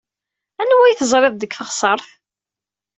Anwa 0.61 0.83
ay 0.85 0.95
teẓriḍ 0.99 1.33
deg 1.37 1.51
teɣsert? 1.55 2.07